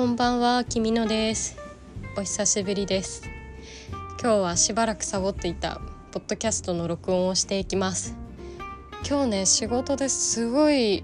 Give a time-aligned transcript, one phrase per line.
[0.00, 1.58] こんばんは、きみのです。
[2.16, 3.22] お久しぶりです。
[4.18, 5.78] 今日はしばらくサボっていた
[6.10, 8.16] ポッドキャストの録音をしていきます。
[9.06, 11.02] 今日ね、仕事ですごい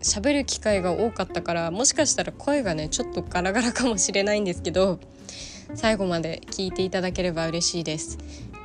[0.00, 4.98] 喋る機会が多かったから、もしかしたら声がね、ちょっとガラガラかもしれないんですけど、
[5.74, 8.16] 最後まで聞いていただければ嬉しいです。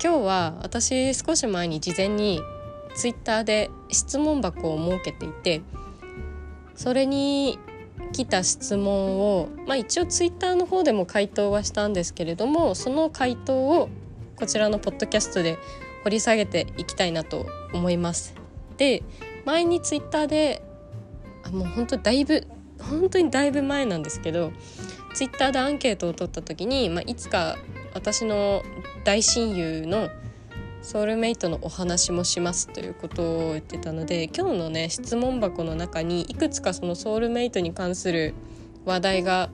[0.02, 2.40] 今日は私少し前に事前に
[2.96, 5.62] ツイッターで質問箱を設けていて、
[6.74, 7.60] それに
[8.14, 13.90] 来た質問を、まあ、一応ツイッターの方でも回答はしたんですけれどもその回答を
[14.38, 15.58] こちらのポッドキャストで
[16.04, 18.36] 掘り下げていきたいなと思います。
[18.78, 19.04] で
[19.46, 20.62] 前にツイッターで
[21.44, 22.48] あもう本当だいぶ
[22.80, 24.52] 本当にだいぶ前なんですけど
[25.14, 27.58] ツイッターでアンケートを取った時に、まあ、いつか
[27.94, 28.64] 私の
[29.04, 30.10] 大親友の
[30.84, 38.34] ソウルメイトのお話もしますということを言ってたので今日のね質問箱の中にいくつかそのソウルメイトに関する
[38.86, 39.50] 話題が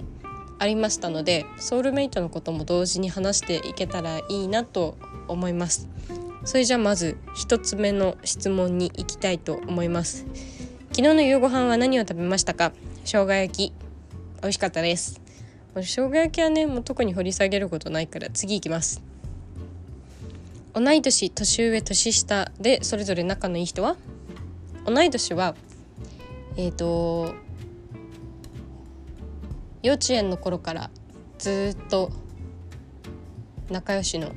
[0.58, 5.88] ありましたのでソウルメイトのことも同時に話していけたらいいなと思います。
[6.46, 10.26] それじゃあまず一つ目の質問に行きたいと思います。
[10.92, 12.74] 昨日の夕ご飯は何を食べましたか？
[13.06, 13.74] 生姜焼き。
[14.42, 15.22] 美味しかったです。
[15.76, 19.09] 生姜焼きはねもう特に掘り下げることないから次行きます。
[20.74, 23.98] 同い年年上年下でそれぞれ仲のいい人は？
[24.86, 25.56] 同い年は
[26.56, 27.34] えっ、と
[29.82, 30.90] 幼稚園の頃から
[31.38, 32.12] ずっと
[33.70, 34.32] 仲良しの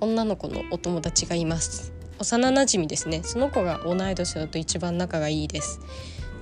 [0.00, 1.92] 女の子のお友達がいます。
[2.18, 3.22] 幼なじみですね。
[3.24, 5.80] その子が同い年だと一番仲がいいです。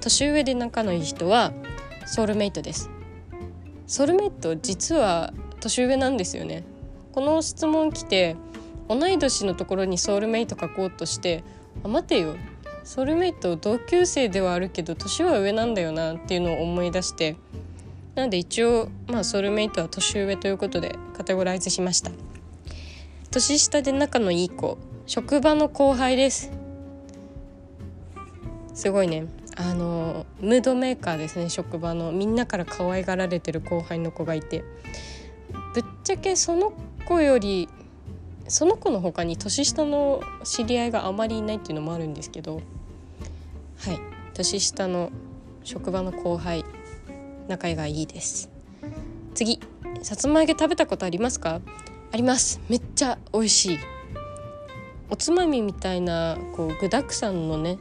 [0.01, 1.53] 年上で仲のいい人は
[2.07, 2.91] ソウルメイトです。
[3.87, 6.65] ソウルメイト実は年上なんですよね。
[7.15, 8.35] この質問来て
[8.89, 11.45] 同い年のところにソウルメイト書こうとして
[11.85, 12.35] あ待てよ。
[12.83, 17.37] ソウルメイト同級生ではあるけど年は上なんだよなっていうのを思い出して
[18.17, 22.11] なので一応まあソウルメイトは年上ということでカテゴライズしました。
[23.31, 26.51] 年下で仲のいい子職場の後輩です。
[28.75, 29.27] すごいね。
[29.55, 32.11] あのムードメーカーですね職場の。
[32.11, 34.65] みんなから可愛がられてる後輩の子がいて。
[35.75, 36.73] ぶっちゃけその
[37.05, 37.69] 子より
[38.49, 42.63] その子の他に年下の知り合いがあまりいないっていうのもあるんですけど
[43.79, 43.99] はい
[44.35, 45.11] 年下の
[45.63, 46.65] 職場の後輩
[47.49, 48.51] 仲がいいです。
[49.35, 49.61] 次
[50.03, 51.61] さつま揚げ食べたことありますか？
[52.13, 52.61] あります。
[52.69, 53.79] めっちゃ美味しい。
[55.11, 57.79] おつまみみたいなこう具だくさんのね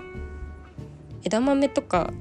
[1.24, 2.12] 枝豆とか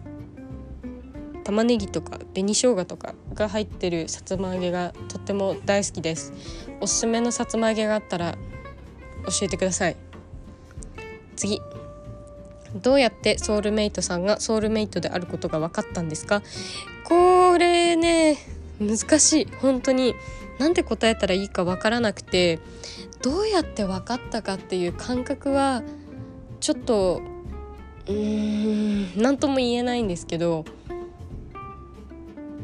[1.44, 6.32] 玉ねぎとか紅生姜とかが入ってるさつま揚げがとっても大好きです。
[6.80, 8.32] おすすめのさつま揚げがあったら
[9.26, 9.96] 教えてください。
[11.36, 11.60] 次。
[12.80, 16.42] どうやってソウルメイトさんがソウルメイトであることが分かったんですか？
[17.04, 18.38] これね
[18.80, 19.48] 難しい。
[19.60, 20.14] 本当に。
[20.58, 22.60] なんて答えたらいいか分からなくて
[23.20, 25.82] どうやって分かったかっていう感覚は
[26.60, 27.20] ちょっと
[28.06, 30.64] うーん何とも言えないんですけど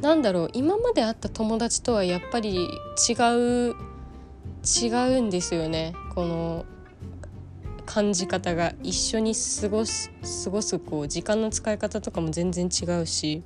[0.01, 2.69] なんだろう今まで会った友達とはやっぱり
[3.09, 3.77] 違う
[4.65, 4.89] 違
[5.19, 5.95] うんですよね。
[6.15, 6.67] この
[7.87, 8.75] 感じ方が。
[8.83, 10.11] 一緒に過ごす
[10.45, 13.43] 過ごすこう時間の使い方とかも全然違うし。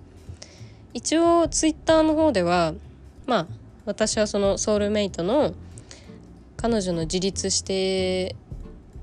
[0.94, 2.74] 一応ツイッターの方では
[3.26, 3.46] まあ
[3.86, 5.54] 私はそのソウルメイトの
[6.56, 8.36] 彼女の自立して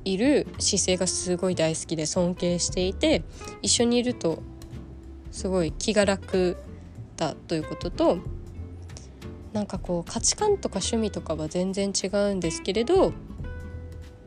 [0.06, 3.24] いる姿勢がすごい大好きで尊敬していて
[3.62, 4.42] 一緒にいると
[5.32, 6.58] すごい気が楽
[7.20, 8.18] だということと
[9.52, 13.14] なんかこう価値観とか趣味とかは全然違うんですけれど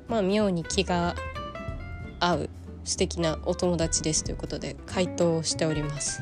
[0.08, 1.14] まあ妙に気が
[2.20, 2.50] 合う
[2.84, 6.20] 素敵なお友達ですということで回答をしております。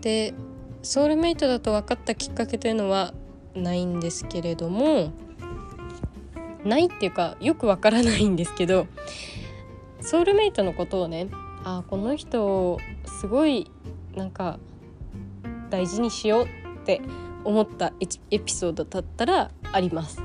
[0.00, 0.34] で
[0.82, 3.12] ソウルメイトだと分かったきっかけというのは
[3.54, 5.12] ないんですけれども
[6.64, 8.86] ないっていうかよくわからないんですけど
[10.00, 11.28] ソウルメイトのことをね
[11.64, 12.78] あこの人
[13.20, 13.70] すごい
[14.14, 14.60] なんか
[15.70, 16.48] 大事にしようっ
[16.84, 17.00] て
[17.44, 17.92] 思った
[18.30, 20.22] エピソードだったらあります。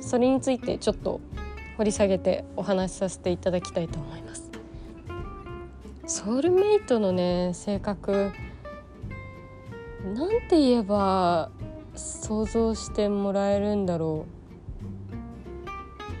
[0.00, 1.20] それについてちょっと
[1.78, 4.50] 掘り下げてお話しさせていただきたいと思います。
[6.06, 8.32] ソウルメイトのね性格
[10.14, 11.50] なんて言えば
[11.94, 14.26] 想像してもらえるんだろ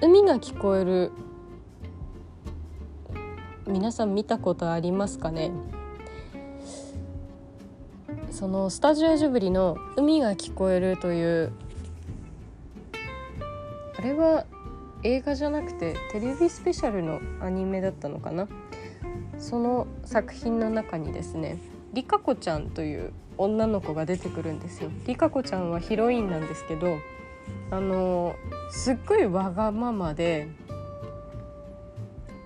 [0.02, 0.06] う。
[0.06, 1.12] 海が聞こえる。
[3.66, 5.50] 皆さん見たことありますかね？
[8.32, 11.52] そのスタジオジブリの「海が聞こえる」という
[13.96, 14.46] あれは
[15.02, 18.48] 映画じゃなくてテレビスペシャルのアニメだったのかな？
[19.38, 21.58] その作品の中にですね
[21.92, 24.90] リカ子ちゃんという女の子が出てくるんですよ。
[25.06, 26.96] リカ子ちゃんはヒロインなんですけど
[27.70, 28.34] あの
[28.70, 30.48] すっごいわがままで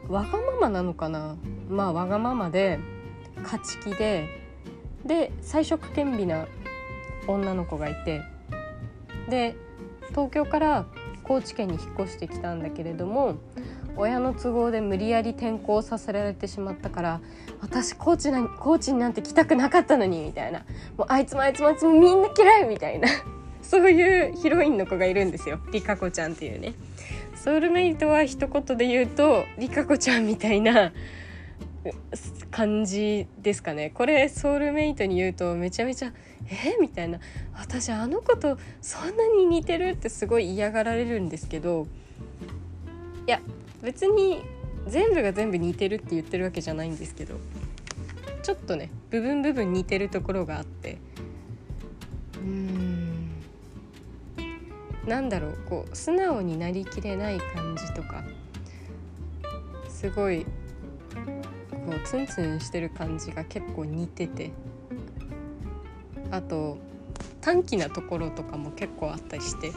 [0.09, 1.37] わがままなのかな？
[1.69, 2.81] まあわがままで
[3.43, 4.46] 勝ち気で
[5.07, 6.47] で才色兼備な
[7.27, 8.23] 女の子がいて
[9.29, 9.57] で
[10.11, 10.87] 東京から
[11.23, 13.37] 高知県に引っ越してきたんだけれども
[13.97, 17.21] 親の都合で無理やり転校させられてしまったから
[17.61, 20.61] 私高知な高知になんて来たくなかったのにみたいな。
[20.97, 23.09] もうあいつもあいつもあいつもみんな嫌いみたいな。
[23.63, 25.59] そういうヒロインの子がいるんですよ。
[25.73, 26.75] リカ子ちゃんっていうね。
[27.35, 30.93] ソウルメイトは一言で言うとリカ子ちゃんみたいな
[32.51, 33.91] 感じですかね。
[33.91, 36.13] これソウルメイトに言うとめちゃめちゃ
[36.49, 36.77] 「え？
[36.81, 37.19] みたいな
[37.55, 41.87] 「私あの子とそんなに似てる?」ってすごい嫌がられるんですけど
[43.27, 43.41] いや
[43.83, 44.43] 別に
[44.87, 47.35] 全部が全部似てるって言ってるわけじゃないんですけど
[48.43, 50.99] ちょっとね部分部分似てるところがあって。
[52.37, 52.87] うん。
[55.07, 58.25] なんだろうこう素直になりきれない感じとか
[59.89, 60.45] すごい
[61.87, 64.51] こうツンツンしてる感じが結構似てて。
[66.33, 66.77] あと
[67.41, 69.73] 短気なところとかも結構あったりして。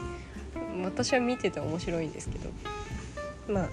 [0.82, 2.50] 私は見てて面白いんですけど。
[3.48, 3.68] まあ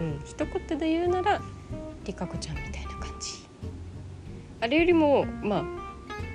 [0.00, 1.40] うん一言で言うなら
[2.04, 3.46] りかこちゃんみたいな感じ。
[4.60, 5.64] あれよりもま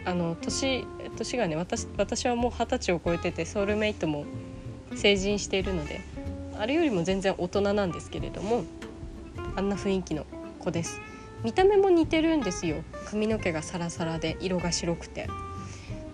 [0.06, 0.86] ああの年
[1.18, 4.26] 年がね私私はもう二十歳を超えててソウルメイトも
[4.96, 6.02] 成人しているので
[6.58, 8.64] あれよりも全然大人なんですけれども
[9.56, 10.26] あんな雰囲気の
[10.60, 11.02] 子です。
[11.44, 12.84] 見た目も似てるんですよ。
[13.06, 15.28] 髪の毛がサラサラで色が白くて。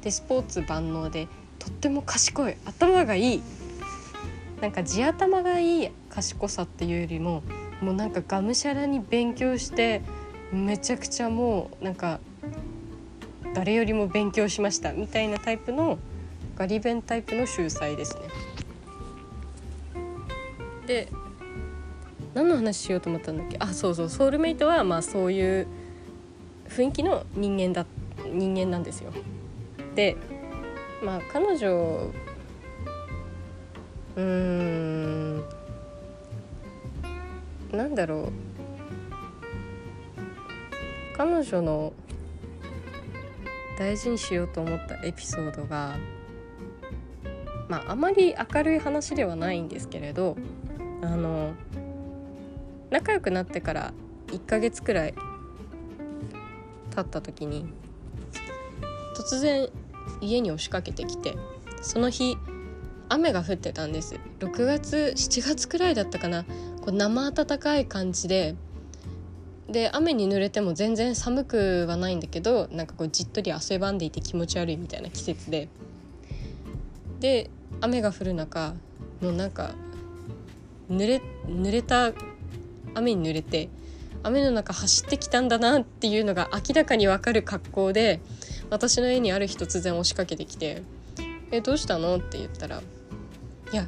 [0.01, 1.27] でスポーツ万能で
[1.59, 2.55] とっても賢い。
[2.65, 3.41] 頭がいい。
[4.61, 7.43] なんか地頭がいい賢さっていうよりも
[7.81, 10.01] もうなんかがむしゃらに勉強して
[10.51, 12.19] めちゃくちゃもうなんか
[13.53, 14.93] 誰よりも勉強しました。
[14.93, 15.97] みたいなタイプの
[16.55, 18.21] ガリ弁タイプの秀才ですね。
[20.87, 21.07] で
[22.33, 23.57] 何の話しようと思ったんだっけ？
[23.59, 24.09] あそうそう。
[24.09, 25.67] ソウルメイトはまあそういう
[26.67, 27.85] 雰囲気の人間だ
[28.31, 29.11] 人間なんですよ。
[29.95, 30.15] で
[31.03, 32.11] まあ彼女
[34.15, 35.37] うーん
[37.71, 38.31] なんだろう。
[41.17, 41.91] 彼女の
[43.77, 45.97] 大事にしようと思ったエピソードが
[47.67, 50.37] まああまり明るい話ではないんですけれど
[51.01, 51.53] あの
[52.89, 53.93] 仲良くなってから
[54.27, 55.13] 1ヶ月くらい
[56.95, 57.65] 経った時に
[59.15, 59.69] 突然
[60.21, 61.35] 家に押しかけてきて
[61.81, 62.37] その日
[63.09, 64.19] 雨が降ってたんです。
[64.39, 66.43] 6月7月くらいだったかな。
[66.43, 68.55] こう生暖かい感じで
[69.67, 75.69] で雨に濡れても全然寒くはないんだけどなんかこうじっとり汗ばんでいて気持ち悪いみたいな季節で。
[77.19, 77.49] で
[77.81, 78.73] 雨が降る中
[79.21, 79.71] もうなんか
[80.89, 82.13] 濡れ濡れた
[82.95, 83.69] 雨に濡れて
[84.23, 88.19] 雨の中走ってきたんだなっていうのが明らかに分かる格好で
[88.69, 90.83] 私の家にある日突然押しかけてきて
[91.51, 92.81] 「えどうしたの?」って言ったら
[93.71, 93.87] 「いや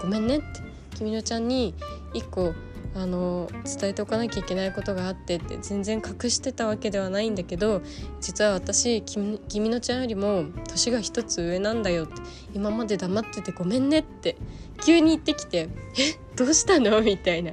[0.00, 0.46] ごめんね」って
[0.96, 1.74] 「君のちゃんに
[2.14, 2.54] 一個
[2.96, 7.82] あの伝えておかなきゃいけないことがあって」って全然隠してたわけではないんだけど
[8.20, 12.14] 実は私君君のちゃんよりも年が一つ上なんだよって
[12.54, 14.36] 今まで黙っててごめんねって
[14.82, 17.52] 急に言ってきて「えどうしたの?」みたいな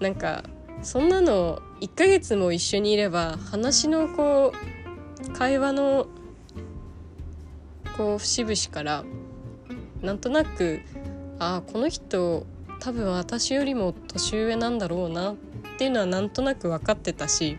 [0.00, 0.44] なんか
[0.82, 4.52] そんなの1ヶ月も一緒にいれば話のこ
[5.26, 6.06] う会話の
[7.96, 9.04] こう節々から
[10.02, 10.80] なんとなく
[11.38, 12.46] ああこの人
[12.84, 15.36] 多分私よりも年上なんだろうなっ
[15.78, 17.56] ていうのはなんとなく分かってたし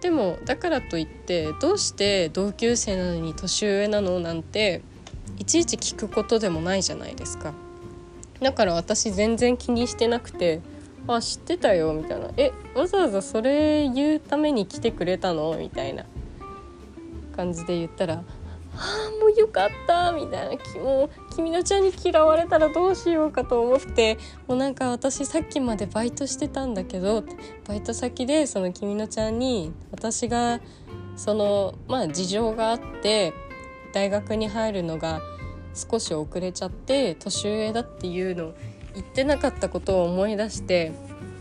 [0.00, 4.82] でもだからといってどうして同級生なのに年上なのなんて
[5.38, 7.52] いちいち聞くことでもないじゃないですか
[8.40, 10.60] だから私全然気にしてなくて
[11.08, 16.04] 「あ知ってたよ」みたいな「えわざわざそれ言うために来てくれたの?」みたいな
[17.34, 18.22] 感じで言ったら
[18.76, 27.24] 「ああもうよかった」みたいな「もう君のちゃんに嫌われたらどうしようかと思ってもうなんか私さっきまでバイトしてたんだけど
[27.66, 30.60] バイト先でその君のちゃんに私が
[31.16, 33.32] そのまあ事情があって
[33.92, 35.20] 大学に入るのが
[35.74, 38.54] 少し遅れちゃって年上だっていうのを
[38.94, 40.92] 言ってなかったことを思い出して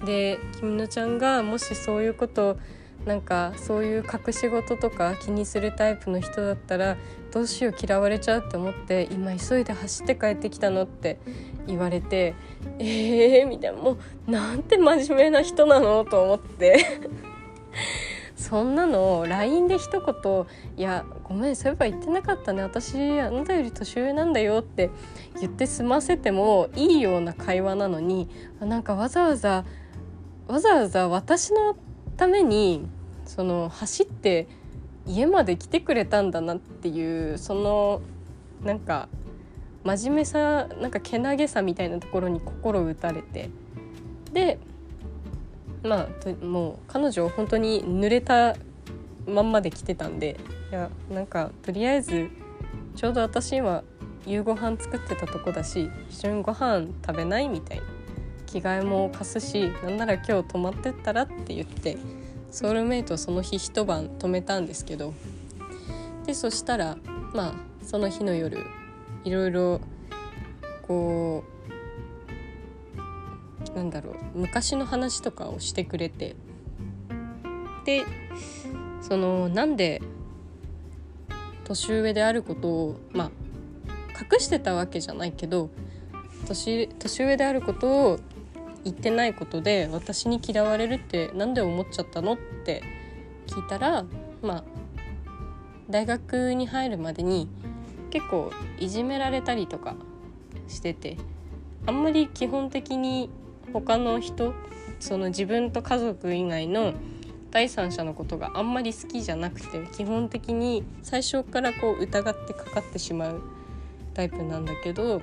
[0.06, 2.58] で君のちゃんがもしそういうこと
[3.06, 6.98] なんかそういう隠し事とか気にするタイプの人だったら
[7.32, 11.20] どうしよう嫌われちゃうって思って今急いで走って帰ってきたのって
[11.68, 12.36] 言われて
[12.80, 13.98] えーみたいなも
[14.28, 16.86] うなんて真面目な人なのと思って。
[18.36, 20.46] そんなの LINE で一言
[20.76, 22.64] 「いやごめんそういえば言ってなかったね。
[22.64, 24.90] 私あなたより年上なんだよ」って
[25.40, 28.28] 言って済ませてもいいような会話なのに
[28.60, 29.64] なんかわざわざ
[30.48, 31.78] わざわざ私の
[32.18, 32.88] ために
[33.26, 34.48] その走って
[35.12, 38.02] 家まで来てくれたんだなっていうその
[38.64, 39.10] なんか
[39.84, 43.50] 真面目さなんかけなげさみたいなところに心打たれて。
[44.32, 44.58] で
[45.84, 48.56] まあもう彼女本当に濡れた
[49.28, 50.40] まんまで来てたんで
[50.72, 52.30] いやなんかとりあえず
[52.96, 53.84] ちょうど私今
[54.26, 57.84] 夕ご飯作ってたとこだし一緒にご飯食べないみたいな
[58.46, 61.98] 着替えも貸すしなんなら今日泊まってったらって言って
[62.52, 65.14] ソウルメイトその日一晩泊めたんですけど
[66.26, 66.98] でそしたら
[67.34, 67.54] まあ
[67.86, 68.60] その日の夜
[69.24, 69.82] いろいろ
[70.86, 71.46] こ
[73.74, 76.36] うなんだろう昔の話とかをしてくれて
[77.86, 78.06] で
[79.02, 80.02] そのなんで
[81.64, 83.32] 年上であることをまあ
[84.34, 85.70] 隠してたわけじゃないけど
[86.46, 88.20] 年年上であることを
[88.84, 92.84] 言ってないことで私に嫌われるって何で思っちゃったのって
[93.48, 94.06] 聞いたら
[94.42, 94.64] まあ
[95.90, 97.50] 大学に入るまでに
[98.10, 99.96] 結構いじめられたりとか
[100.68, 101.18] してて
[101.86, 103.30] あんまり基本的に
[103.74, 104.54] 他の人
[105.00, 106.94] その自分と家族以外の
[107.52, 113.42] 第三者のことがあんまり好きじゃなくて基本的に最初からこう疑ってかかってしまう
[114.14, 115.22] タイプなんだけど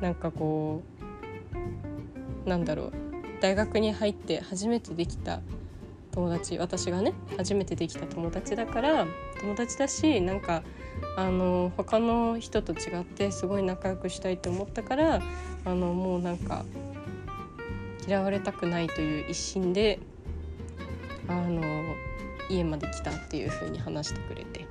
[0.00, 0.99] なんかこう
[2.44, 2.92] なんだろう。
[3.40, 5.40] 大学に入って初めてできた
[6.12, 6.58] 友達。
[6.58, 9.06] 私がね初めてできた友達だから
[9.40, 10.62] 友達だしなんか
[11.16, 15.22] あの他の人と違ってすごい仲良くしたいと思ったから
[15.64, 16.64] あのもうなんか
[18.06, 19.98] 嫌われたくないという一心で
[21.28, 21.62] あの
[22.48, 24.66] 家まで来たっていう風に話してくれて。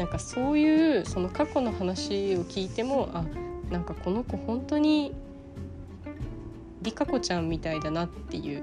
[0.00, 3.22] なんかそういうその過去の話を聞いてもあ
[3.70, 5.14] なんかこの子本当に
[6.82, 8.62] リカ子ちゃんみたいだなっていう。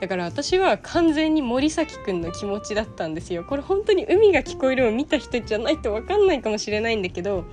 [0.00, 3.44] だから私は完全に森崎くんの気持ちだったんですよ。
[3.44, 7.44] これ本当に海が聞こえるを見た人じゃないと分かんないかもしれないんだけど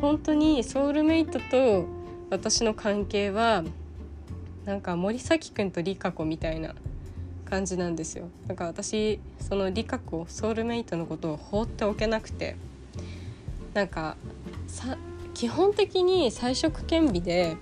[0.00, 1.86] 本当にソウルメイトと
[2.30, 3.64] 私の関係は
[4.64, 6.74] なんか森崎くんとリカ子みたいな
[7.44, 8.28] 感じなんですよ。
[8.46, 12.56] だから私そのリカ子ソウルメイトのことを放っておけなくて
[13.72, 14.16] なんか
[14.66, 14.98] さ
[15.32, 17.56] 基本的に才色兼備で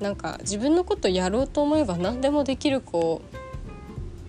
[0.00, 3.20] なんか自分のことやろうと思えば何でもできる子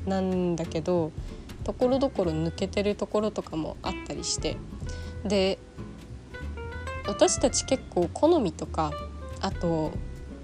[0.05, 1.11] なんだけど
[1.63, 4.57] ところどころ抜けてるところとかもあったりして。
[5.25, 5.59] で
[7.07, 8.91] 私たち結構好みとか
[9.39, 9.91] あと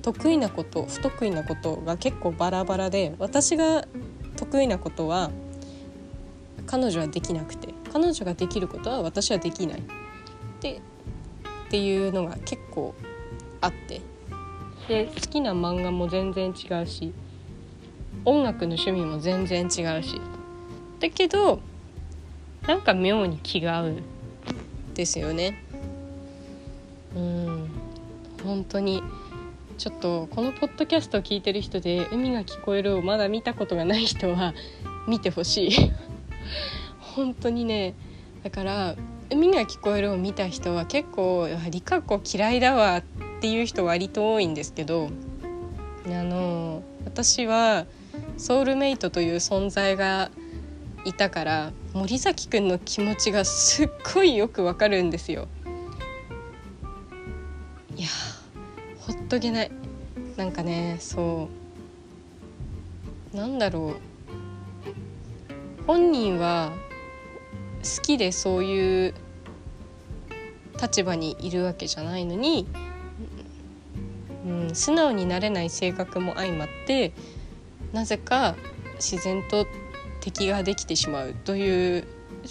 [0.01, 3.85] 得意なこと不得意なことが結構バラバラで私が
[4.35, 5.31] 得意なことは
[6.65, 9.83] 彼女はできなくて彼女ができることは私はできない。
[10.61, 10.81] で
[11.67, 12.95] っていうのが結構
[13.61, 14.01] あって。
[14.87, 17.13] で好きな漫画も全然違うし
[18.23, 20.19] 音楽の趣味も全然違うし。
[20.99, 21.61] だけど
[22.67, 23.95] なんか妙に気が合う
[24.93, 25.63] ですよね。
[27.15, 27.69] うん。
[28.43, 29.03] 本当に。
[29.77, 34.55] ちょっとこのポッドキャストを聞いてる人で「海が聞こえる」をまだ見たことがない人は
[35.07, 35.91] 見てほしい。
[37.15, 37.93] 本当にね。
[38.43, 38.95] だから
[39.29, 45.09] 「海が聞こえる」を見た人は結構「リカ子嫌いだわ」ってっていう人割と多いんですけど
[46.07, 47.85] あの私は
[48.37, 50.31] ソウルメイトという存在が
[51.05, 55.47] いたから森崎くんの気持ちがすっごいよくわかるんですよ。
[57.95, 58.07] いや
[58.99, 59.71] ほっとけない。
[60.35, 61.49] なんかねそ
[63.33, 63.37] う。
[63.37, 63.95] なんだろ
[65.81, 65.83] う。
[65.85, 66.73] 本人は
[67.83, 69.13] 好きでそういう
[70.81, 72.67] 立場にいるわけじゃないのに
[74.47, 77.11] うん、素直になれない性格も相まって
[77.91, 78.55] なぜか
[78.95, 79.67] 自然と
[80.21, 82.07] 敵ができてしまうという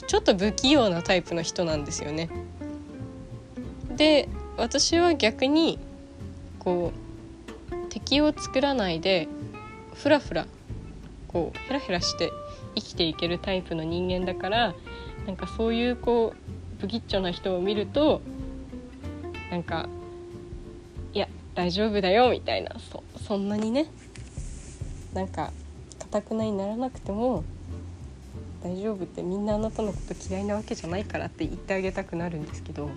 [0.07, 2.29] ちょっと不器用なタイプの人なんですよね。
[3.97, 5.79] で私は逆に
[6.59, 6.93] こ
[7.71, 9.27] う敵を作らないで
[9.95, 10.47] ふらふら
[11.29, 12.31] こうヘラヘラして
[12.75, 14.75] 生きていけるタイプの人間だから
[15.27, 18.21] なんかそういうこう不吉祥な人を見ると
[19.51, 19.89] なんか
[21.57, 22.77] 大丈夫だよみたいな。
[22.79, 23.87] そそんなにね。
[25.15, 25.51] なんか
[25.99, 27.43] かたくなにならなくても
[28.63, 32.91] 大丈夫ってみんなあなたのこと嫌いなわけじゃないからって言ってあげたくなるんですけど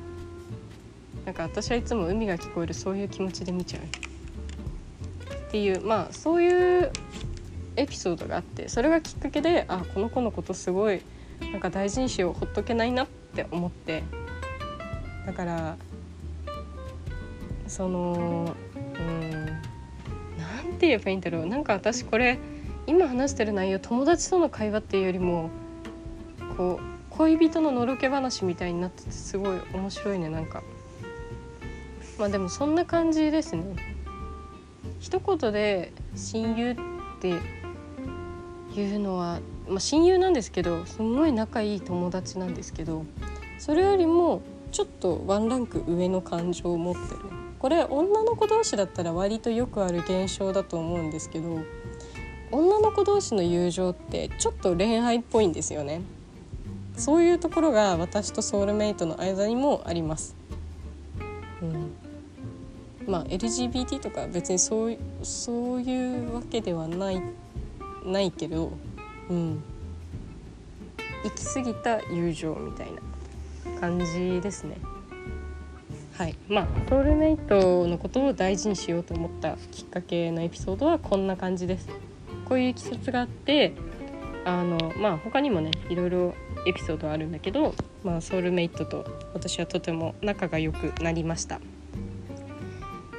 [1.25, 3.83] なんか私はいつも海が聞こえるそういう気持ちで見ちゃう。
[3.83, 6.91] っていうまあそういう
[7.77, 11.01] エピソードがあってそれがきっかけであこの子のことすごい
[11.51, 14.03] なんか大事にしようほっとけないなって思って。
[15.25, 15.77] だから
[17.69, 22.39] そのうんなんて言えばいいんだろうなんか私これ
[22.87, 25.51] 今話してる内容友達との会話っていうよりも
[26.57, 30.29] こう恋人ののろけ話みたいになっててすごい面白いね。
[30.29, 30.63] なんか
[32.17, 33.63] まあでもそんな感じですね。
[34.99, 36.75] 一言で親友っ
[37.21, 37.35] て
[38.79, 43.05] いうのは、まあ、親友なんですけどすごい仲いい友達なんですけど
[43.57, 47.38] それよりもちょっとワンランク上の感情を持ってる。
[47.59, 51.59] これ女の子同士だったら割とよくある現象だと思うんですけど
[52.51, 56.01] 女の子同士の友情ってちょっと恋愛っぽいんですよね。
[56.97, 60.35] そういうところが私とソウルメイトの間にもあります、
[61.61, 61.91] うん、
[63.07, 67.21] まあ LGBT とか別にそうそういうわけではない
[68.03, 68.73] ないけど
[69.29, 69.63] うん。
[71.23, 73.01] 行き過ぎた友情みたいな
[73.79, 74.77] 感じですね。
[76.19, 76.35] はい。
[76.49, 81.87] まあソウルメイトのことを大事にしようと思ったきっかけのエピソードはこんな感じです。
[82.43, 83.71] こういういきさつがあって
[84.43, 86.33] あのまあ他にもねいろいろ
[86.67, 87.73] エピソードあるんだけど、
[88.03, 91.61] まあ、ソウルメイトと私はとても仲が良くなりました。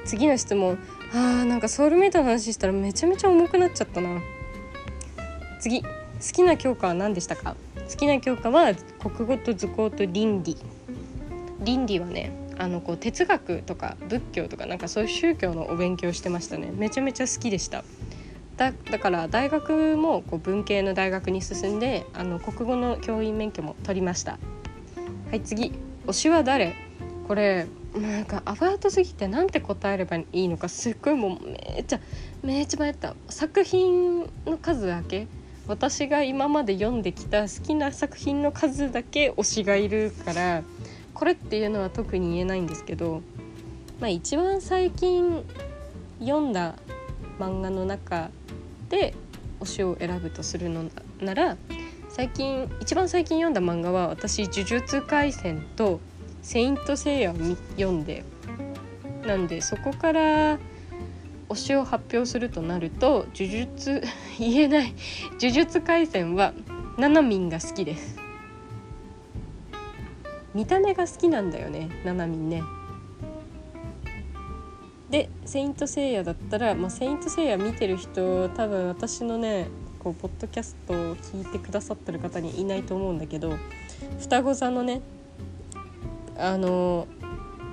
[0.04, 0.76] 次の質問。
[1.14, 4.21] あーなんかソウルメイトの話したらめちゃめちゃ重くなっちゃったな。
[5.59, 5.80] 次。
[5.80, 5.88] 好
[6.21, 7.57] きな教科は何でしたか？
[7.90, 10.54] 好きな教科は国語と図工と倫理。
[11.64, 12.30] 倫理はね
[12.61, 16.71] あのこう哲学とか仏教とかなんかそういう宗教のお勉強してましたね。
[16.71, 17.85] めちゃめちゃ好きでした。
[18.59, 24.38] だだから大学もこう文系の大学に進んであの国語の教員免許も取りました。
[25.31, 25.73] はい次。
[26.07, 26.75] 推しは誰？
[27.26, 32.00] これなんかアバウトすぎてなんて答えればいいのかすっごいもうめっちゃ
[32.43, 33.14] めっちゃ迷った。
[33.31, 35.29] 作品の数だけ？
[35.67, 40.62] 私が今まで読んできた好きな作品の数だけ推しがいるから
[41.20, 43.20] これっていうのは特に言えないんですけど、
[44.00, 45.44] まあ、一番最近
[46.18, 46.76] 読んだ
[47.38, 48.30] 漫画の中
[48.88, 49.12] で
[49.61, 50.85] 推しを選ぶとするの
[51.20, 51.59] なら
[52.09, 56.00] 最近一番最近読んだ漫画は私「呪術廻戦」と
[56.40, 57.35] 「セイント・セイヤ」を
[57.76, 58.24] 読んで
[59.26, 60.59] なんでそこから
[61.50, 64.02] 推しを発表するとなると呪術
[64.40, 64.94] 言えない。
[65.38, 66.54] 呪術廻戦は
[66.96, 68.19] ナナミンが好きです。
[70.55, 72.63] 見た目が好きなんだよねナナミンね。
[75.11, 79.67] で「セイント・セイヤ」だったら「まあ、セイント・セイヤ」見てる人多分私のね
[79.99, 83.53] こうポッドキャストを聞いてくださってる方にいないと思うんだけど
[84.21, 85.03] 双子座のね
[86.39, 87.07] あの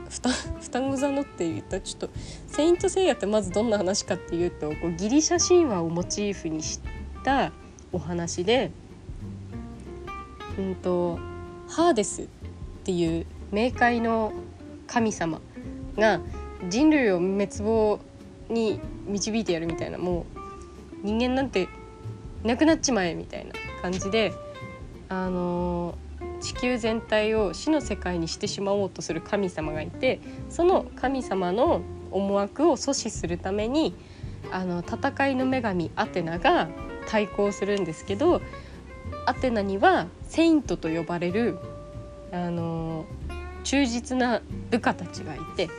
[0.09, 0.29] 双
[0.61, 1.77] 双子座のって言った？
[1.77, 2.09] らちょっと
[2.47, 6.79] 「セイント・セイヤ」ってまずどんな話かっていうとこうギリシャ神話をモチーフにし
[7.23, 7.51] た
[7.91, 8.71] お話で、
[10.57, 11.19] うんと、
[11.67, 12.27] ハーデス。
[12.87, 14.31] っていう冥界の
[14.87, 15.41] 神様
[15.97, 16.21] が
[16.69, 17.99] 人類を滅亡
[18.47, 21.67] に導いてやるみたいなもう人間なんて
[22.45, 24.31] なくなっちまえみたいな感じで
[25.09, 26.07] あのー
[26.39, 33.95] 地球全体を死の世界にしてしまおうとする神様がいてその神様の思惑を阻止するために
[34.51, 36.69] あの戦いの女神アテナが
[37.07, 38.41] 対抗するんですけど
[39.25, 41.57] アテナにはセイントと呼ばれる
[42.31, 43.05] あの
[43.63, 45.69] 忠実な部下たちがいて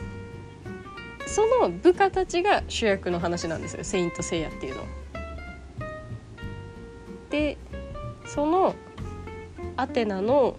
[1.25, 4.87] その部下たちが主役の話なんですよ「セイント・セイヤ」っていうのは。
[7.29, 7.57] で
[8.25, 8.75] その
[9.77, 10.55] アテナの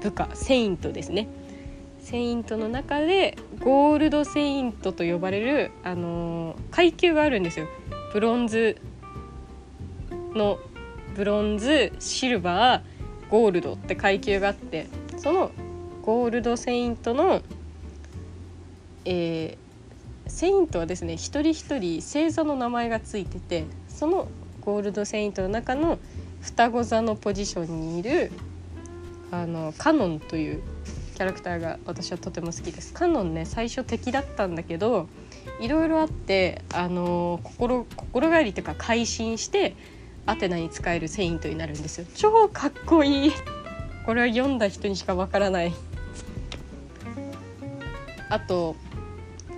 [0.00, 1.28] 部下セイントですね。
[2.00, 7.68] セイントの中でゴールドセイントと呼ばれる、あの、階級があるんですよ。
[8.12, 8.80] ブロンズ
[10.34, 10.58] の
[11.14, 12.82] ブロンズシルバー
[13.30, 14.86] ゴールドって階級があって。
[15.20, 15.50] その
[16.02, 17.42] ゴールドセイントの、
[19.04, 24.28] えー、セイントはですね一人一人星座の名前がついててその
[24.62, 25.98] ゴールドセイントの中の
[26.40, 28.32] 双子座のポジションにいる
[29.30, 30.62] あのカノンという
[31.14, 32.94] キャラクターが私はとても好きです。
[32.94, 35.06] カノンね最初敵だったんだけど
[35.60, 39.76] いろいろあってあの心心変りというか改心して
[40.24, 42.06] アテナに使えるセイントになるんですよ。
[42.14, 43.32] 超かっこいい
[44.06, 45.72] これは読んだ人にしかわからない。
[48.30, 48.76] あと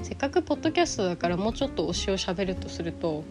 [0.02, 3.22] せっかくポッドキャストだからもうちょっと推しをしゃべるとすると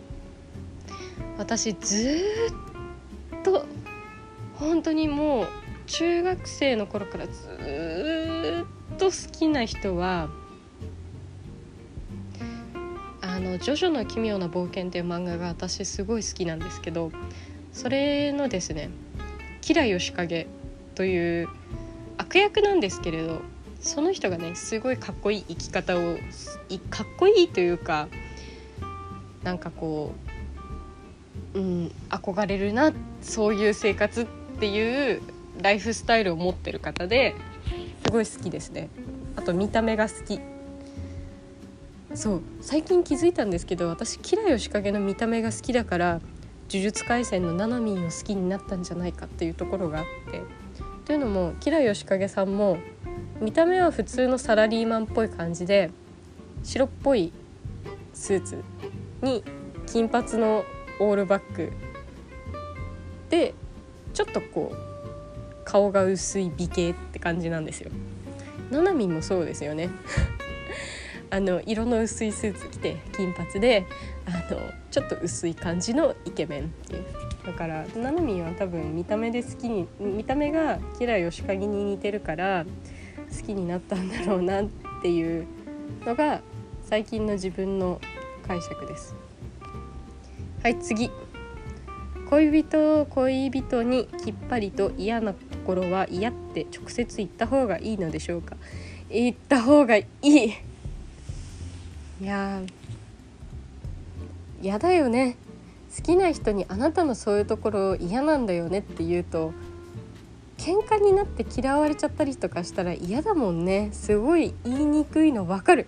[1.37, 2.21] 私ず
[3.39, 3.65] っと
[4.53, 5.47] 本当にもう
[5.87, 10.29] 中学生の頃からずっと好きな人は
[13.21, 17.11] あの「ジョジョの奇妙な冒険」っていう漫画が私すごい好きなんですけど
[17.73, 18.91] それのですね
[19.61, 20.47] キラヨシカゲ
[20.95, 21.49] という
[22.17, 23.41] 悪役なんですけれど
[23.81, 26.17] その人がねすごいかっこいい生き方を
[26.89, 28.07] かっこいいというか
[29.43, 30.13] なんかこ
[31.55, 34.25] う、うん、憧れるなそういう生活っ
[34.59, 35.21] ていう
[35.61, 37.35] ライフスタイルを持ってる方で
[38.05, 38.89] すごい好きですね。
[39.35, 40.39] あと見た目が好き
[42.13, 46.21] そう最近気づいたんですけど私キラヨシカゲの見た目が好きだから
[46.69, 50.41] 呪術廻戦のナナミンを好きになったんじゃないかっていうところがあって
[51.05, 52.77] というのもキラヨシカゲさんも
[53.39, 55.89] 見た目は普通のサラリーマンっぽい感じで
[56.63, 57.33] 白っぽい
[58.13, 58.63] スーツ
[59.21, 59.43] に
[59.87, 60.63] 金髪の
[60.99, 61.71] オールバック。
[63.29, 63.53] で
[64.13, 67.91] ちょっとこう顔が薄い美形って感じなんですよ。
[68.69, 69.89] ななみもそうですよね。
[71.31, 73.85] あの色の薄いスーツ着て金髪で
[74.25, 74.59] あの
[74.91, 77.20] ちょっと薄い感じのイケメンっていう。
[77.45, 82.65] だからななみんは多分見た目で好きに見た目がキラヨシカギに似てるから
[83.35, 84.65] 好きになったんだろうなっ
[85.01, 85.47] ていう
[86.05, 86.41] のが
[86.83, 87.99] 最近の自分の
[88.47, 89.15] 解釈です。
[90.61, 91.09] はい次。
[92.29, 98.55] 恋人を恋人にきっぱりと嫌なところは嫌って直接言った方がいいのでしょうか？
[99.09, 100.53] 言った方がいい。
[102.21, 102.61] いや
[104.61, 105.35] 嫌だよね。
[105.95, 109.53] 好きな人にあなたのそういうところ嫌なんだよねって言うと
[110.57, 113.89] 喧嘩になって嫌われちゃったりとかしたら嫌だもんね。
[113.93, 115.87] すごい言いにくいの分かる。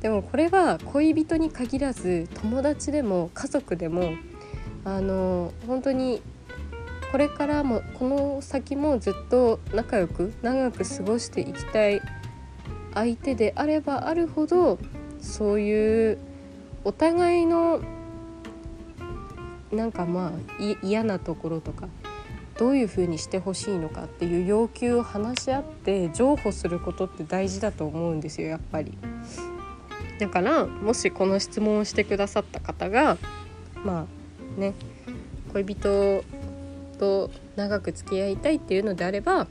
[0.00, 4.12] でもこれは恋人に限らず友達でも家族でも
[4.84, 6.22] あの本当に
[7.12, 12.00] これからもこの先もずっと仲良く長く過ごしていきたい
[12.94, 14.78] 相手であればあるほど
[15.20, 16.18] そういう
[16.84, 17.80] お互いの
[19.72, 20.32] なんかまあ
[20.82, 21.88] 嫌なところとか
[22.58, 28.96] どういうふうにしてほしいのかっていう要求を話し合って譲歩することって大事だと思うんですよやっぱり。
[30.18, 33.18] だからもしこの質問をしてくださった方が
[33.84, 34.06] ま
[34.56, 34.72] あね
[35.52, 36.24] 恋人
[36.98, 39.46] と長く付き合いたいっていうのであれば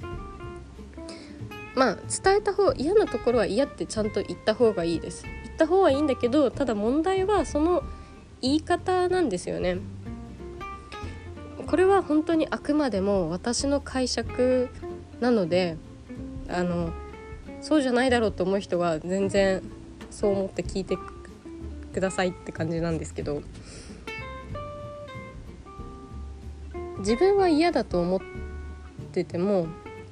[1.75, 7.83] まあ伝えた方嫌なところは嫌ってちゃんと言った方がいいです言った方はいいんだけどただ問題はその
[8.41, 9.77] 言い方なんですよね
[11.67, 14.69] これは本当にあくまでも私の解釈
[15.19, 15.77] なので
[16.47, 16.91] あの
[17.61, 19.61] そうじゃないだろうと思う人は全然
[20.11, 20.97] そう思って聞いて
[21.93, 23.41] くださいって感じなんですけど
[26.99, 28.21] 自分は嫌だと思っ
[29.11, 29.67] てても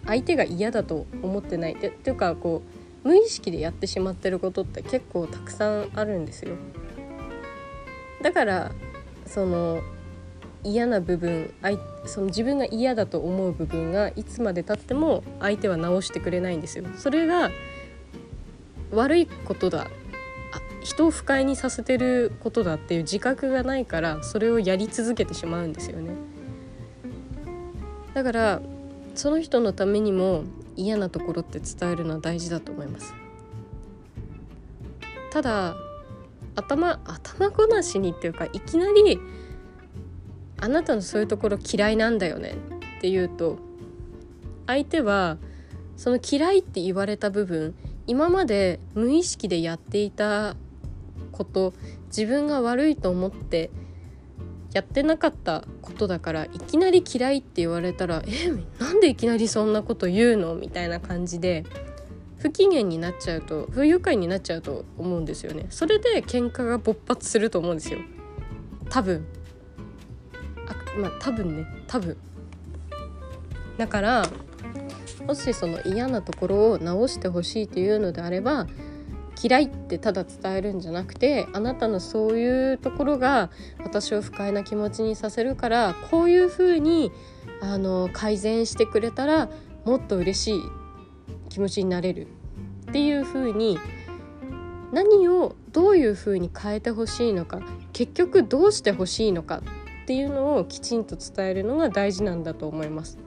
[0.06, 2.62] 相手が嫌だと思ってないっていうかこ
[3.03, 6.56] う無意識でやってしまってることって結構たくさんあるんですよ。
[8.21, 8.71] だから
[9.25, 9.82] その
[10.63, 11.54] 嫌な部分
[12.06, 16.86] その自分が嫌だと思う部分がいつまでたっても相手は直してくれないんですよ。
[16.95, 17.52] それが
[18.91, 19.88] 悪いことだ。
[20.82, 26.12] 人を不快にさせてることだっていう自覚がないからそれをやり続けてしまうんですよね。
[28.13, 28.62] だから
[29.15, 30.43] その人のためにも
[30.76, 33.13] 嫌なところって伝えるのは大事だと思います。
[35.32, 35.76] ただ
[36.56, 39.19] 頭頭ごなしにっていうかいきなり
[40.58, 42.56] 「あなたのそういうところ嫌いなんだよね」
[42.98, 43.58] って言うと
[44.68, 45.38] 相手は
[45.98, 47.76] その嫌いって言われた部分
[48.08, 50.56] 今まで無意識でやっていた
[51.32, 51.74] こと
[52.08, 53.72] 自分が悪いと思って
[54.74, 61.63] やってなかったことだからいきなり嫌いって言われたら「えなんでいきなりそんなこと言うの?」みたいな感じで
[62.38, 65.68] 不機嫌になっちゃうと不愉快になっちゃうと思うんですよね。
[65.70, 68.00] それで喧嘩が勃発すると思うんですよ。
[68.89, 69.26] 多分。
[70.97, 72.17] まあ多分ね多分。
[73.77, 74.29] だから
[75.25, 78.67] もしその嫌なところを直してほしいというのであれば
[79.41, 83.49] 嫌いってただ伝えるんじゃなくてあなたのそういうところが
[83.84, 87.12] 私を不快な気持ちにさせるからこういうふうに
[87.62, 89.49] あの改善してくれたら
[89.86, 90.62] もっと嬉しい
[91.49, 92.27] 気持ちになれる。
[92.89, 93.79] っていうふうに
[94.91, 99.63] 何をどういうふうに変えてほしいのか結局どうしてほしいのか。
[100.04, 103.18] っていうのをきちんと伝えるのが大事なんだと思います。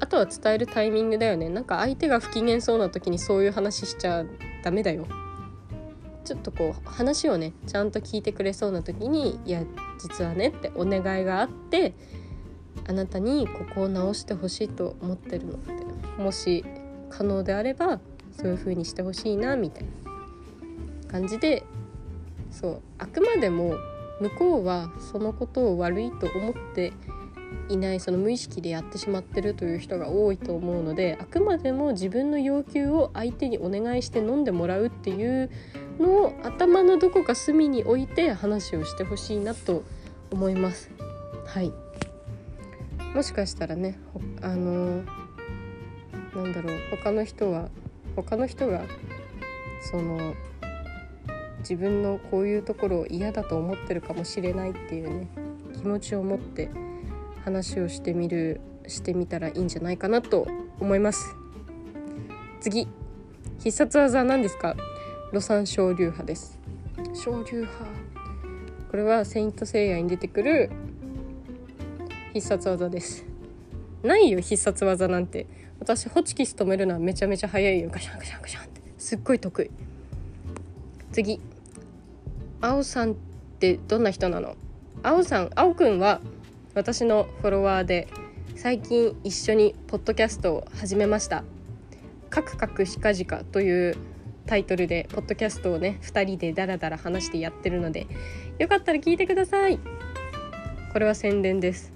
[0.00, 1.48] あとは伝えるタイミングだよね。
[1.48, 4.24] なんか相手が不機嫌そうな時にそういう話しちゃ
[4.62, 5.06] ダメだよ。
[6.24, 9.62] ちょっとこう話をねちゃんと聞いてくれそうな時に「いや
[9.98, 11.94] 実はね」ってお願いがあって
[12.88, 15.84] あなたにここを直してほしいと思ってるのって。
[16.18, 16.64] もし
[17.10, 18.00] 可能であれば
[18.32, 21.64] そういう風にしてほしいなみたいな感じで
[22.50, 23.74] そうあくまでも
[24.24, 26.92] 向こうはそのことを悪いと思って
[27.68, 35.50] いないその無意識でやってしまってるという人が多いと思うのであくまでも自分の要求を相手にお願いして飲んでもらうっていう
[35.98, 39.82] のを頭のどこか隅に置いて話をしてほしいなと
[40.30, 40.90] 思います。
[41.46, 41.72] はい
[43.14, 43.98] もしかしたらね
[44.42, 45.04] あの
[46.34, 47.68] なんだろう他の人は
[48.16, 48.82] 他の人が
[49.90, 50.34] その
[51.68, 55.28] 自分のこういうところを嫌だと思ってるかもしれないっていうね
[55.74, 56.70] 気持ちを持って
[57.42, 60.46] 話をしてみるしてみたらいいんじゃないかなと
[60.78, 61.34] 思います。
[62.60, 62.86] 次。
[63.58, 64.76] 必殺技は何ですか？
[65.32, 66.58] ロサン昇竜派です。
[67.14, 67.86] 昇竜派。
[68.90, 70.70] これはセイントセイヤに出てくる
[72.34, 73.24] 必殺技です。
[74.02, 75.46] ないよ必殺技なんて。
[75.80, 77.88] 私ホチキス止めるのはめちゃめちゃ早いよ。
[77.90, 78.82] ガシャンガシャンガシャンって。
[78.98, 79.70] すっごい得意。
[81.12, 81.40] 次
[82.64, 83.14] 青さんっ
[83.60, 84.56] てどんな人なの？
[85.02, 86.22] 青さん青くんは
[86.74, 88.08] 私のフォロワーで
[88.56, 91.44] 最近一緒にポッドキャストを始めました
[92.30, 93.96] 「カクカクヒカジカ」という
[94.46, 98.06] タイトルでポッドキャストをね2人でダラダラ話してやってるので
[98.58, 99.78] よかったら聞いてください。
[100.90, 101.92] これは宣伝です。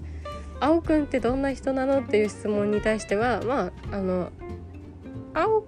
[0.59, 4.29] 青くんってどんな人なのっていう質問に対してはまああの
[5.33, 5.63] 青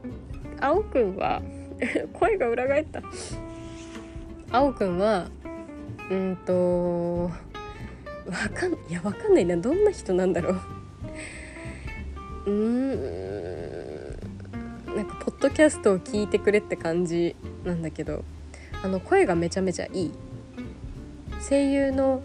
[0.59, 1.41] 青くんは
[2.13, 3.01] 声が裏返った。
[4.51, 5.27] 青くんは
[6.09, 7.31] うんとわ
[8.53, 9.57] かんいやわかんないな。
[9.57, 10.55] どんな人なんだろ
[12.45, 12.51] う。
[12.51, 12.89] うん。
[14.95, 18.23] なんかポッドキャストを聞いてくれって感じなんだけど。
[18.83, 20.11] あの声がめちゃめちゃいい。
[21.47, 22.21] 声優の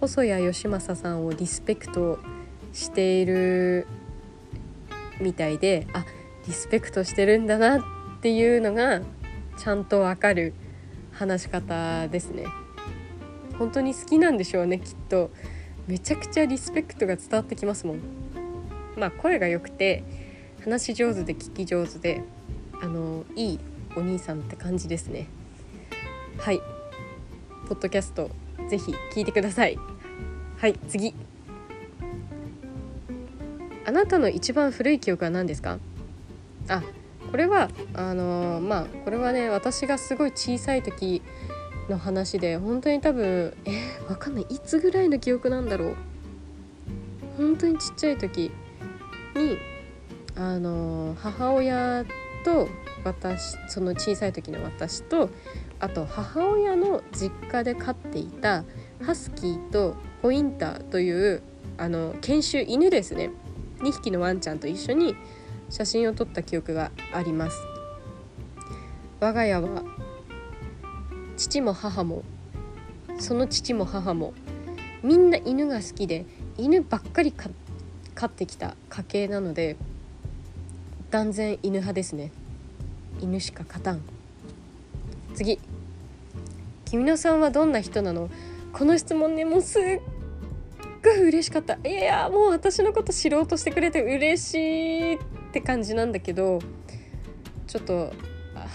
[0.00, 2.18] 細谷義正さんをリスペクト
[2.72, 3.86] している
[5.20, 6.04] みたいであ
[6.46, 7.82] リスペクトしてるんだなっ
[8.20, 9.00] ていうのが
[9.56, 10.52] ちゃんとわかる。
[11.14, 12.44] 話し方ですね。
[13.58, 15.30] 本当に好きなんでしょうねきっと。
[15.86, 17.98] めちゃくちゃリスペクトが伝わってきますもん。
[18.96, 20.02] まあ声が良くて
[20.64, 22.22] 話し上手で聞き上手で
[22.80, 23.60] あのいい
[23.96, 25.28] お兄さんって感じですね。
[26.38, 26.60] はい。
[27.68, 28.30] ポッドキャスト
[28.68, 29.78] ぜひ聞いてください。
[30.58, 31.14] はい次。
[33.86, 35.78] あなたの一番古い記憶は何ですか？
[36.68, 36.82] あ
[37.34, 41.20] これはあの、まあこれはね私がすごい小さい時
[41.88, 44.46] の話で本当に多分えー、わかんない。
[44.48, 45.96] いつぐらいの記憶なんだろう。
[47.36, 48.52] 本当にちっちゃい時
[49.34, 49.58] に
[50.36, 52.04] あの母親
[52.44, 52.68] と
[53.02, 55.28] 私その小さい時の私と
[55.80, 58.62] あと母親の実家で飼っていた
[59.02, 61.42] ハスキーとポインターという
[61.78, 63.30] あの研修犬ですね。
[63.80, 65.16] 2匹のワンちゃんと一緒に
[65.70, 67.56] 写真を撮った記憶があります。
[69.20, 69.82] 我が家は
[71.36, 72.22] 父も母も
[73.18, 74.34] その父も母も
[75.02, 77.50] みんな犬が好きで犬ばっかり飼
[78.26, 79.76] ってきた家系なので
[81.10, 82.32] 断然犬派ですね。
[83.20, 84.02] 犬しか勝たん。
[85.34, 85.58] 次。
[86.84, 88.30] 君のさんはどんな人なの？
[88.72, 90.00] この質問ねもうすっ
[91.02, 91.78] ごい嬉しかった。
[91.88, 95.14] いやもう私のこと知ろうとしてくれて嬉しい。
[95.14, 95.18] っ
[95.54, 96.58] って感じなんだけど
[97.68, 98.12] ちょっと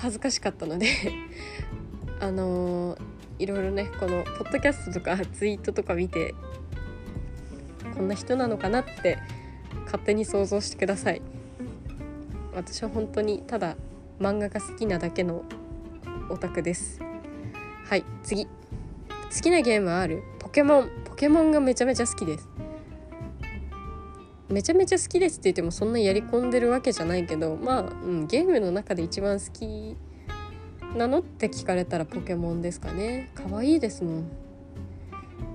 [0.02, 0.88] 恥ずかしかったので
[2.22, 3.00] あのー、
[3.40, 6.34] いろいろねこのポッドキャストとかツイートとか見て
[7.98, 9.18] こんな人なのかなって
[9.84, 11.22] 勝手に想像してください。
[12.56, 13.76] 私は本当にただ
[14.22, 15.44] 漫画が好きなだけの
[16.30, 17.02] オタクです。
[17.90, 18.46] はい次。
[18.46, 18.52] 好
[19.42, 20.24] きなゲームはある？
[20.40, 20.90] ポケモン。
[21.04, 22.48] ポケモンがめちゃめちゃ好きです。
[24.50, 29.96] めちゃめちゃ好きですって言ってもそんなやり込んでるわけじゃないけどまあ、うん、ゲームの中で一番好き
[30.96, 33.30] なのって聞かれたらポケモンですかね。
[33.36, 34.32] 可愛いですもん。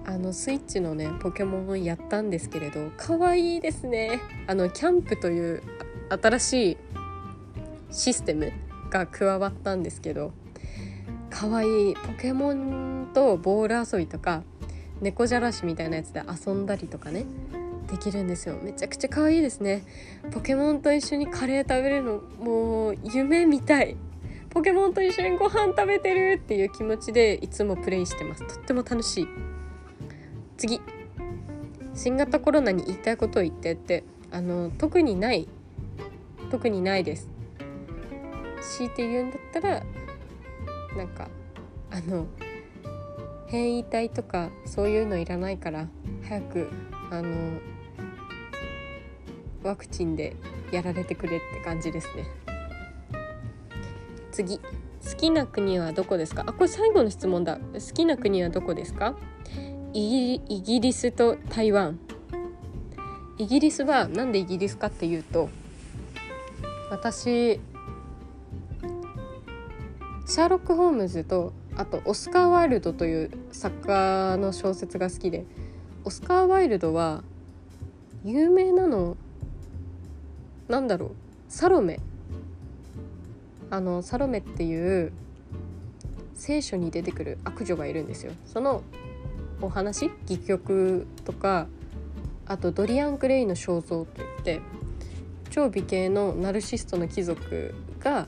[0.06, 4.20] あのスイッチのねポケモンをやったんですけれど可愛いですね。
[4.46, 5.62] あのキャンプという
[6.10, 6.76] 新しい
[7.90, 8.52] システム
[8.90, 10.32] が加わったんですけど
[11.30, 14.42] 可愛いポケモンとボール遊びとか
[15.00, 17.24] 猫じゃらしみたいなやつで遊んだりとかね。
[17.90, 18.58] できるんですよ。
[18.62, 19.84] めちゃくちゃ可愛いですね。
[20.32, 23.96] ポケモンと一緒にカレー食べるのもう夢みたい。
[24.50, 28.46] ポケモンと一緒にご飯食べてるっていう気持ちでいつもプレイしてます。
[28.46, 29.28] とっても楽しい。
[30.56, 30.80] 次。
[31.94, 35.48] 新型コロナに言いたいことを言ってってあの特にない。
[36.50, 37.28] 特にないです。
[38.60, 39.82] 強いて言うんだったら
[40.96, 41.28] なんか
[41.90, 42.26] あの
[43.48, 45.88] 変異体とかそういうのいらないから
[46.26, 46.70] 早く
[47.10, 47.60] あの
[49.64, 50.36] ワクチンで
[50.70, 52.24] やられてくれって感じですね。
[54.30, 54.58] 次。
[54.58, 56.44] 好きな国はどこですか？
[56.46, 57.58] あこれ最後の質問だ。
[57.58, 59.16] 好きな国はどこですか？
[59.92, 61.98] イギリスと台湾。
[63.36, 65.48] イギリスは何でイギリスかっていうと
[66.88, 75.46] 私シャーロック・ホームズとあとオスカー・ワイルドという作家の小説が好きで
[76.04, 77.24] オスカー・ワイルドは
[78.24, 79.16] 有名なの
[80.68, 81.10] なんだろう。
[81.48, 82.00] サロメ。
[83.70, 85.12] あのサロメっていう
[86.34, 88.32] 聖書に出てくる悪女がいるんですよ。
[88.46, 88.82] その
[89.60, 90.10] お話？
[90.26, 91.66] 戯曲とか
[92.46, 94.60] あとドリアン・グレイの肖像といって
[95.50, 98.26] 超美形のナルシストの貴族が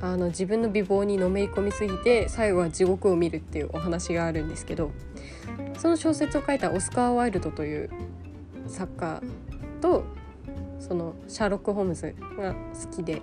[0.00, 4.90] あの自分の美貌にのめり込みすぎて最後は地獄を見るっていうお話があるんですけど
[5.78, 7.90] その小説を書いたオスカー・ワイルドという
[8.66, 9.22] 作家
[9.80, 10.04] と
[10.86, 13.22] そのシャーロック・ホームズが好きで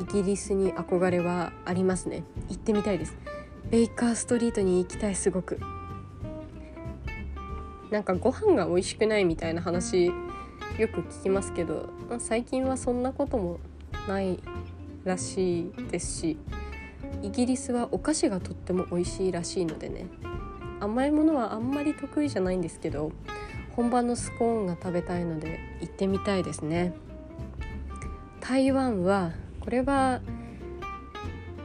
[0.00, 2.22] イギリスに憧れはありますね。
[2.48, 3.16] 行ってみたいです。
[3.70, 5.58] ベイカーストリートに行きたいすごく。
[7.90, 10.12] なんかご飯が美味しくないみたいな話よ
[10.88, 13.60] く聞きますけどまあ最近はそんなことも
[14.08, 14.40] ない
[15.04, 16.36] らしいですし
[17.22, 20.06] イギリスはお菓子がとっても美味しいらしいのでね。
[20.78, 23.10] 甘いものはあんまり得意じゃないんですけど
[23.76, 26.94] 本場のスコーンが食べたいので行ってみたいですね。
[28.40, 30.20] 台湾はこれは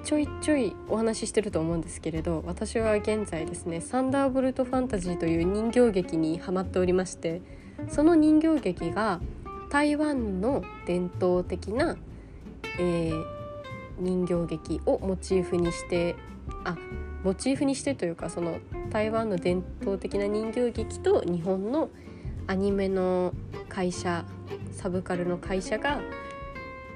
[0.04, 7.42] ちょいちょいお話ししてると思うんですけれど私は現在ですねサンダーボルトファンタジーという人形劇にハマっておりまして
[7.88, 9.22] その人形劇が
[9.70, 11.96] 台湾の伝統的な、
[12.80, 13.24] えー、
[14.00, 16.16] 人形劇をモチーフにして
[16.66, 16.76] あ
[17.24, 21.90] モチーフにしてというかその台湾の伝統的な人形劇と日本の
[22.48, 23.34] アニメの
[23.70, 24.26] 会社
[24.72, 26.02] サブカルの会社が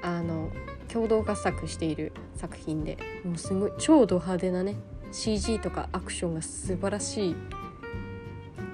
[0.02, 0.50] あの
[0.88, 4.76] 共同合作している作品でもうすごい超ド派手なね
[5.12, 7.36] CG とかアクションが素晴らしい。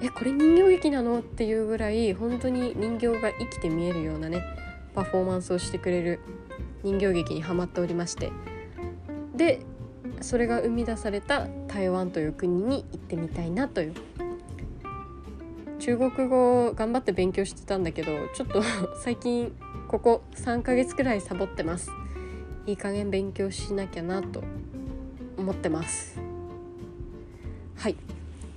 [0.01, 1.19] えこれ人形劇なの？
[1.19, 4.43] っていうぐらい本当に人形が生きて見えるようなね
[4.93, 6.19] パフォーマンスをしてくれる
[6.83, 8.31] 人形劇にはまっておりまして。
[9.35, 9.61] で
[10.23, 13.93] それが生み出された台湾という国に行ってみたいなという。
[15.79, 18.63] 中国語頑張って勉強してたんだけどちょっと
[19.03, 19.53] 最近
[19.89, 21.91] ここ3ヶ月くらいサボってます。
[22.65, 24.41] いい加減勉強しなきゃなと
[25.37, 26.17] 思ってます。
[27.75, 27.97] はい。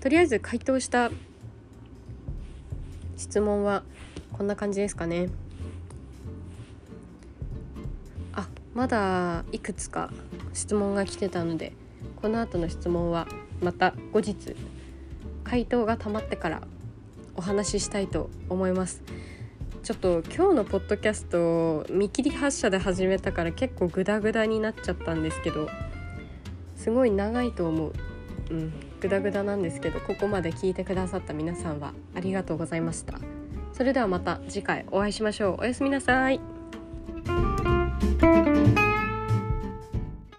[0.00, 1.10] とりあえず回答した
[3.16, 3.82] 質問は
[4.32, 5.30] こんな感じですかね。
[8.34, 10.12] あまだいくつか
[10.56, 11.72] 質問が来てたので
[12.20, 13.28] この後の質問は
[13.60, 14.56] また後日
[15.44, 16.62] 回答がたまってから
[17.36, 19.02] お話ししたいと思います。
[19.82, 25.68] ちょっと今日のポッドキャスト見切り発車で始めたから結構グダグダになっちゃったんですけど
[26.74, 27.92] すごい長いと思う。
[28.50, 33.18] うんグダグダなんですけどここまで聞いてくださった皆さんはありがとうございました。
[33.74, 35.60] それではまた次回お会いしましょう。
[35.60, 36.55] おやすみなさい。